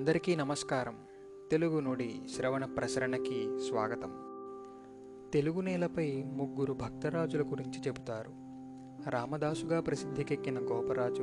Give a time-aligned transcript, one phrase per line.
[0.00, 0.96] అందరికీ నమస్కారం.
[1.50, 4.12] తెలుగు నుడి శ్రవణ ప్రసరణకి స్వాగతం.
[5.32, 8.30] తెలుగు నేలపై ముగ్గురు భక్తరాజుల గురించి చెబుతారు.
[9.10, 11.22] రామదాసుగా ప్రసిద్ధికెక్కిన గోపరాజు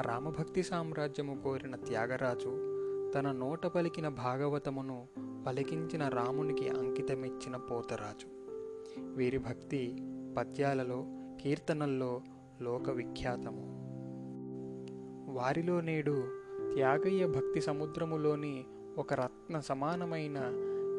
[0.00, 2.48] రామభక్తి సామ్రాజ్యము కోరిన త్యాగరాజు
[3.12, 5.06] తన నోట పలికిన భాగవతమును
[5.46, 8.26] పలికించిన రామునికి అంకితమిచ్చిన పోతరాజు.
[9.00, 9.96] వీరి భక్తి
[10.38, 11.06] పద్యాలలో
[11.40, 12.22] కీర్తనల్లో
[12.62, 13.76] లోక విఖ్యాతము
[15.28, 18.64] వారిలో నేడు త్యాగయ్య భక్తి సముద్రములోని
[18.98, 20.36] ఒక రత్న సమానమైన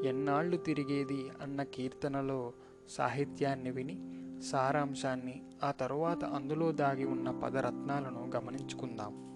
[0.05, 2.53] ఎన్నాళ్ళు తిరిగేది అన్న కీర్తనలో
[2.89, 3.97] సాహిత్యాన్ని విని
[4.41, 9.27] సారాంశాన్ని ఆ తరువాత అందులో దాగి ఉన్న పదరత్నాలను గమనించుకుందాం.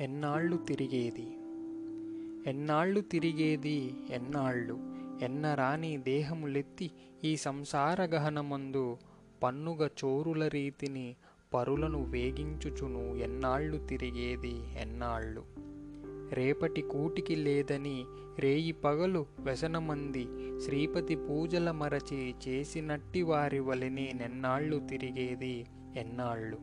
[0.00, 1.38] ఎన్నాళ్ళు తిరిగేది?
[2.50, 4.06] ఎన్నాళ్ళు తిరిగేది?
[4.10, 4.78] ఎన్నాళ్ళు?
[5.24, 6.90] ఎన్నరాని దేహములెత్తి
[7.24, 8.96] ఈ సంసార గహనమందు
[9.42, 11.16] పన్నుగ చోరుల రీతిని
[11.54, 14.54] పరులను వేగించుచును ఎన్నాళ్ళు తిరిగేది?
[14.80, 15.44] ఎన్నాళ్ళు?
[16.32, 18.04] రేపటి కూటికి లేదని
[18.38, 20.28] రేయి పగలు వ్యసనమంది
[20.60, 25.66] శ్రీపతి పూజల మరచి చేసినట్టి వారి వలెనే నెన్నాళ్ళు తిరిగేది?
[25.96, 26.58] ఎన్నాళ్ళు?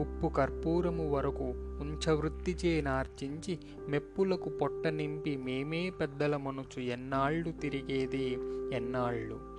[0.00, 8.38] ఉప్పు కర్పూరము వరకు ఉంచవృత్తిచే నార్చించి మెప్పులకు పొట్ట నింపి మేమే పెద్దలమనుచు ఎన్నాళ్ళు తిరిగేది?
[8.72, 9.55] ఎన్నాళ్ళు?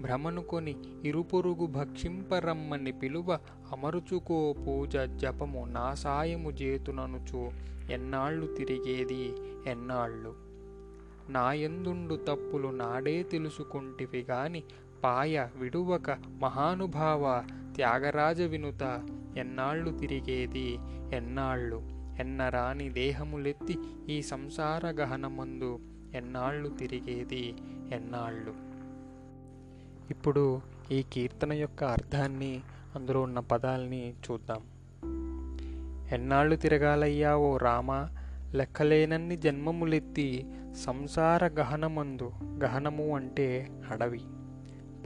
[0.00, 3.38] భ్రమనుకొని ఇరుపొరుగు భక్షింపరమ్మని పిలువ
[3.72, 7.50] అమరుచుకో పూజ జపము నా సాయము చేతుననుచు
[7.92, 9.34] ఎన్నాళ్ళు తిరిగేది?
[9.66, 10.34] ఎన్నాళ్ళు?
[11.30, 14.62] నాయందుండు తప్పులు నాడే తెలుసుకుంటివి గాని
[15.04, 17.44] పాయ విడువక మహానుభావ
[17.76, 20.78] త్యాగరాజ వినుత ఎన్నాళ్ళు తిరిగేది?
[21.16, 21.76] ఎన్నాళ్ళు?
[22.20, 25.78] ఎన్నరాని దేహములెత్తి ఈ సంసార గహనమందు
[26.14, 27.54] ఎన్నాళ్ళు తిరిగేది?
[27.92, 28.67] ఎన్నాళ్ళు?
[30.10, 30.60] ఇప్పుడు
[30.92, 32.60] ఈ కీర్తన యొక్క అర్థాన్ని
[32.94, 34.62] అందులో ఉన్న పదాల్ని చూద్దాం.
[36.12, 38.06] ఎన్నాళ్ళు తిరగాలయ్యా ఓ రామ
[38.54, 40.46] లెక్కలేనన్ని జన్మములెత్తి
[40.84, 42.32] సంసార గహనమందు
[42.64, 44.20] గహనము అంటే అడవి.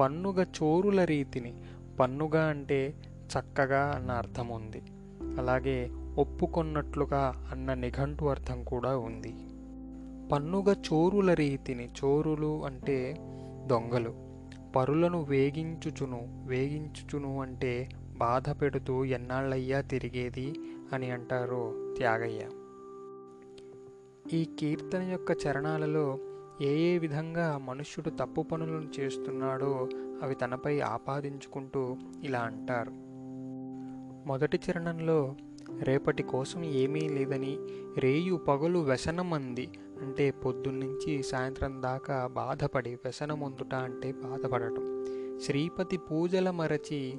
[0.01, 1.55] పన్నుగ చోరుల రీతిని
[2.01, 2.95] పన్నుగ అంటే
[3.29, 4.83] చక్కగా అన్న అర్థం ఉంది
[5.39, 9.35] అలాగే ఒప్పుకొన్నట్లుగా అన్న నిఘంటు అర్థం కూడా ఉంది.
[10.33, 13.17] పన్నుగ చోరుల రీతిని చోరులు అంటే
[13.67, 14.32] దొంగలు.
[14.77, 16.45] పరులను వేగించుచును.
[16.47, 17.89] వేగించుచును అంటే
[18.19, 20.55] బాధ పెడుతూ ఎన్నాళ్ళయ్యా తిరిగేది
[20.93, 22.49] అని అంటారు త్యాగయ్య.
[24.33, 26.19] ఈ కీర్తన యొక్క చరణాలలో
[26.63, 29.89] ఏ ఏ విధంగా మనుష్యుడు తప్పు పనులను చేస్తున్నాడో
[30.23, 32.93] అవి తనపై ఆపాదించుకుంటూ ఇలా అంటారు.
[34.29, 35.35] మొదటి చరణంలో
[35.81, 37.59] రేపటి కోసం ఏమీ లేదని
[37.99, 39.69] రేయు పగలు వ్యసనమంది
[40.03, 45.07] అంటే పొద్దున్నుంచి సాయంత్రం దాకా బాధపడి వ్యసనమొందుట అంటే బాధపడటం.
[45.43, 47.15] శ్రీపతి పూజల మరచి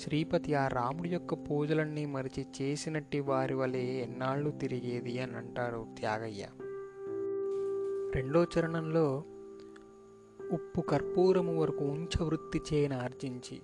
[0.00, 6.46] శ్రీపతి ఆ రాముడి యొక్క పూజలన్నీ మరచి చేసినట్టి వారి వలె ఎన్నాళ్ళు తిరిగేది అని అంటారు త్యాగయ్య.
[8.14, 9.24] రెండో చరణంలో
[10.52, 13.62] ఉప్పు కర్పూరము వరకు ఉంచవృత్తి చేయన ఆర్జించి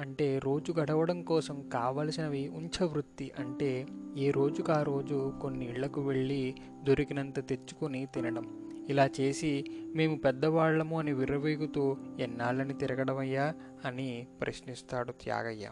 [0.00, 7.48] అంటే రోజు గడవడం కోసం కావలసినవి ఉంచవృత్తి అంటే ఏ రోజుకు ఆ రోజు కొన్ని ఇళ్ళకు వెళ్ళి దొరికినంత
[7.48, 8.44] తెచ్చుకొని తినడం.
[8.88, 9.64] ఇలా చేసి
[9.96, 15.70] మేము పెద్దవాళ్ళము అని విర్రవీగుతూ ఎన్నాళ్ళని తిరగడమయ్యా అని ప్రశ్నిస్తాడు త్యాగయ్య.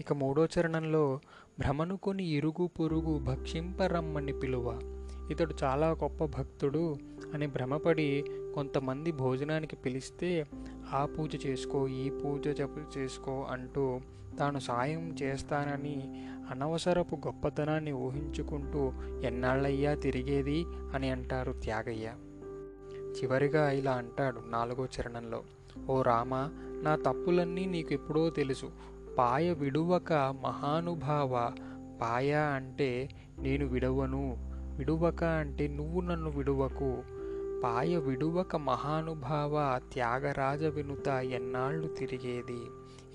[0.00, 1.20] ఇక మూడో చరణంలో
[1.58, 4.78] భ్రమనుకొని ఇరుగు పొరుగు భక్షింపరమ్మని పిలువ.
[5.30, 6.96] ఇతడు చాలా గొప్ప భక్తుడు
[7.34, 8.24] అని భ్రమపడి
[8.54, 10.46] కొంతమంది భోజనానికి పిలిస్తే
[10.92, 14.00] ఆ పూజ చేసుకో ఈ పూజ జప చేసుకో అంటూ
[14.38, 20.64] తాను సాయం చేస్తానని అనవసరపు గొప్పతనాన్ని ఊహించుకుంటూ ఎన్నాళ్ళయ్యా తిరిగేది?
[20.94, 22.12] అని అంటారు త్యాగయ్య.
[22.90, 25.42] చివరిగా ఇలా అంటాడు నాలుగో చరణంలో.
[25.88, 26.34] ఓ రామ
[26.82, 28.70] నా తప్పులన్నీ నీకు ఎప్పుడో తెలుసు.
[29.18, 31.52] పాయ విడువక మహానుభావ
[32.02, 33.08] పాయ అంటే
[33.38, 34.51] నేను విడవను.
[34.78, 37.02] విడువక అంటే నువ్వు నన్ను విడువకు.
[37.64, 42.60] పాయ విడువక మహానుభావ త్యాగరాజ వినుత ఎన్నాళ్ళు తిరిగేది?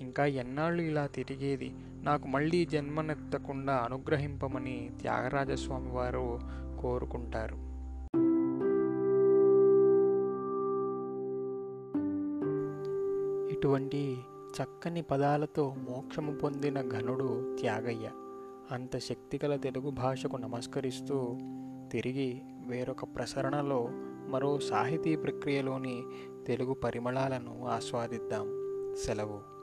[0.00, 1.72] ఇంకా ఎన్నాళ్ళు ఇలా తిరిగేది?
[2.02, 6.38] నాకు మళ్ళీ జన్మనెత్తకుండా అనుగ్రహింపమని త్యాగరాజస్వామి వారు
[6.80, 7.68] కోరుకుంటారు.
[13.54, 14.18] ఇటువంటి
[14.62, 18.10] చక్కని పదాలతో మోక్షము పొందిన ఘనుడు త్యాగయ్య.
[18.72, 21.38] అంత శక్తిగల తెలుగు భాషకు నమస్కరిస్తూ
[21.92, 23.88] తిరిగి వేరొక ప్రసరణలో
[24.28, 26.02] మరో సాహితీ ప్రక్రియలోని
[26.46, 28.46] తెలుగు పరిమళాలను ఆస్వాదిద్దాం.
[29.06, 29.57] సెలవు.